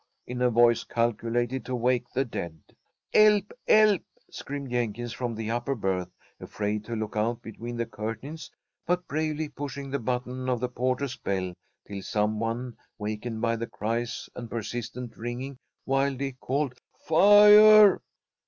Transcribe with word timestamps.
in 0.25 0.41
a 0.41 0.49
voice 0.49 0.83
calculated 0.83 1.63
to 1.63 1.75
wake 1.75 2.09
the 2.09 2.25
dead. 2.25 2.57
"'Elp! 3.13 3.53
'elp!" 3.67 4.01
screamed 4.31 4.71
Jenkins 4.71 5.13
from 5.13 5.35
the 5.35 5.51
upper 5.51 5.75
berth, 5.75 6.09
afraid 6.39 6.83
to 6.85 6.95
look 6.95 7.15
out 7.15 7.43
between 7.43 7.77
the 7.77 7.85
curtains, 7.85 8.49
but 8.87 9.07
bravely 9.07 9.47
pushing 9.47 9.91
the 9.91 9.99
button 9.99 10.49
of 10.49 10.59
the 10.59 10.69
porter's 10.69 11.17
bell 11.17 11.53
till 11.85 12.01
some 12.01 12.39
one, 12.39 12.75
wakened 12.97 13.41
by 13.41 13.55
the 13.55 13.67
cries 13.67 14.27
and 14.35 14.49
persistent 14.49 15.15
ringing, 15.17 15.59
wildly 15.85 16.31
called 16.31 16.73
"Fire!" 16.97 18.01